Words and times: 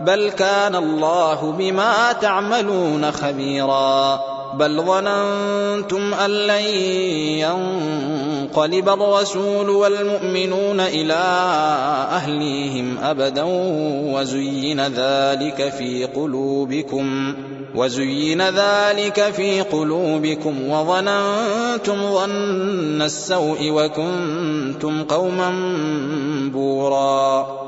بل 0.00 0.30
كان 0.30 0.74
الله 0.76 1.54
بما 1.58 2.12
تعملون 2.12 3.10
خبيرا 3.10 4.20
بل 4.54 4.82
ظننتم 4.82 6.14
ان 6.14 6.30
لن 6.30 6.62
ينقلب 8.48 8.88
الرسول 8.88 9.70
والمؤمنون 9.70 10.80
الى 10.80 11.14
اهليهم 12.12 12.98
ابدا 12.98 13.42
وزين 14.14 14.80
ذلك 14.80 15.72
في 15.78 16.04
قلوبكم 16.04 17.34
وزين 17.74 18.42
ذلك 18.42 19.32
في 19.32 19.60
قلوبكم 19.60 20.68
وظننتم 20.70 22.14
ظن 22.14 23.02
السوء 23.02 23.70
وكنتم 23.70 25.02
قوما 25.04 25.50
بورا 26.54 27.67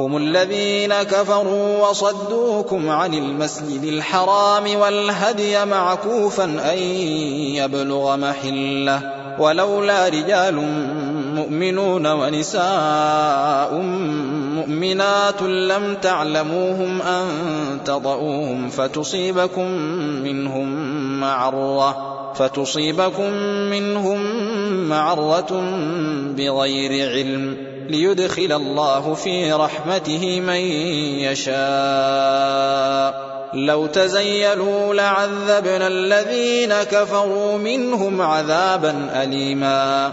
هم 0.00 0.16
الذين 0.16 0.94
كفروا 1.02 1.88
وصدوكم 1.88 2.88
عن 2.90 3.14
المسجد 3.14 3.84
الحرام 3.84 4.76
والهدي 4.76 5.64
معكوفا 5.64 6.44
أن 6.72 6.78
يبلغ 7.58 8.16
محله 8.16 9.02
ولولا 9.40 10.08
رجال 10.08 10.54
مؤمنون 11.34 12.06
ونساء 12.06 13.74
مؤمنات 14.56 15.42
لم 15.42 15.94
تعلموهم 16.02 17.02
أن 17.02 17.24
تضعوهم 17.84 18.68
فتصيبكم 18.68 19.68
منهم 20.24 20.66
معرة 21.20 22.12
فتصيبكم 22.34 23.30
منهم 23.70 24.20
معرة 24.90 25.46
بغير 26.36 27.08
علم 27.10 27.75
ليدخل 27.90 28.52
الله 28.52 29.14
في 29.14 29.52
رحمته 29.52 30.40
من 30.40 30.60
يشاء 31.20 33.26
لو 33.54 33.86
تزيلوا 33.86 34.94
لعذبنا 34.94 35.86
الذين 35.86 36.72
كفروا 36.82 37.56
منهم 37.58 38.22
عذابا 38.22 39.22
أليما 39.22 40.12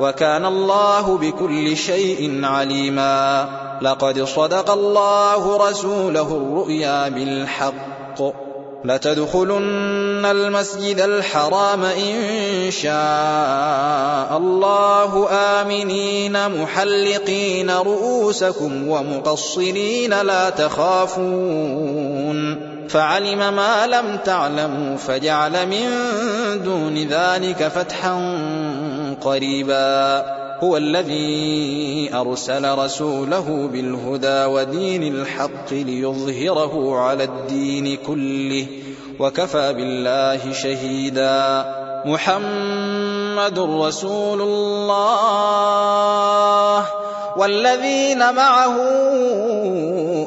وكان 0.00 0.44
الله 0.44 1.18
بكل 1.18 1.76
شيء 1.76 2.44
عليما 2.44 3.48
لقد 3.82 4.22
صدق 4.24 4.70
الله 4.70 5.68
رسوله 5.70 6.22
الرؤيا 6.42 7.08
بالحق 7.08 8.44
لتدخلن 8.84 10.24
المسجد 10.24 11.00
الحرام 11.00 11.84
ان 11.84 12.70
شاء 12.70 14.36
الله 14.36 15.28
امنين 15.32 16.62
محلقين 16.62 17.70
رؤوسكم 17.70 18.88
ومقصرين 18.88 20.22
لا 20.26 20.50
تخافون 20.50 21.54
فعلم 22.88 23.38
ما 23.38 23.86
لم 23.86 24.18
تعلموا 24.24 24.96
فجعل 24.96 25.68
من 25.68 25.90
دون 26.64 27.06
ذلك 27.10 27.68
فتحا 27.68 28.14
قريبا 29.14 30.24
هو 30.60 30.76
الذي 30.76 32.10
ارسل 32.14 32.78
رسوله 32.78 33.68
بالهدى 33.72 34.44
ودين 34.44 35.02
الحق 35.14 35.72
ليظهره 35.72 37.00
على 37.00 37.24
الدين 37.24 37.98
كله 38.06 38.66
وكفى 39.20 39.72
بالله 39.72 40.52
شهيدا 40.52 41.64
محمد 42.06 43.58
رسول 43.58 44.40
الله 44.40 46.86
والذين 47.36 48.34
معه 48.34 48.76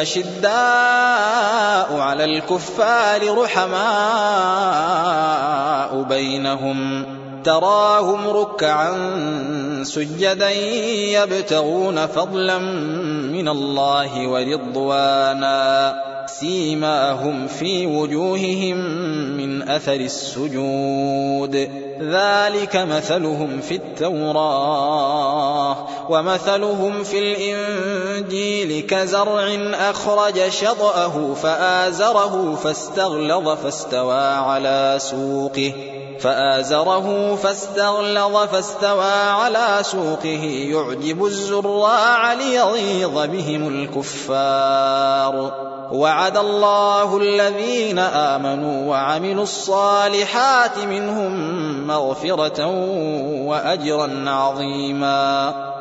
أشداء 0.00 1.96
على 2.00 2.24
الكفار 2.24 3.38
رحماء 3.42 6.02
بينهم 6.02 6.78
تراهم 7.44 8.28
ركعا 8.28 8.94
سجدا 9.82 10.50
يبتغون 10.94 12.06
فضلا 12.06 12.58
من 13.32 13.48
الله 13.48 14.28
ورضوانا 14.28 15.94
سيماهم 16.26 17.46
في 17.46 17.86
وجوههم 17.86 18.76
من 19.36 19.68
اثر 19.68 19.94
السجود 19.94 21.56
ذلك 22.02 22.76
مثلهم 22.76 23.60
في 23.60 23.74
التوراه 23.74 25.88
ومثلهم 26.10 27.04
في 27.04 27.18
الانجيل 27.18 28.86
كزرع 28.86 29.48
اخرج 29.90 30.48
شطاه 30.48 31.34
فازره 31.34 32.54
فاستغلظ 32.54 33.48
فاستوى 33.48 34.18
على 34.22 34.94
سوقه 35.00 35.72
فآزره 36.18 37.34
فاستغلظ 37.42 38.36
فاستوى 38.36 39.12
على 39.28 39.78
سوقه 39.82 40.44
يعجب 40.70 41.24
الزراع 41.24 42.32
ليغيظ 42.32 43.18
بهم 43.26 43.68
الكفار 43.68 45.50
وعد 45.92 46.36
الله 46.36 47.16
الذين 47.16 47.98
آمنوا 47.98 48.90
وعملوا 48.90 49.42
الصالحات 49.42 50.78
منهم 50.88 51.56
مغفرة 51.86 52.66
وأجرا 53.46 54.24
عظيما 54.26 55.77